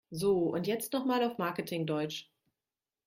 [0.11, 2.27] So, und jetzt noch mal auf Marketing-Deutsch!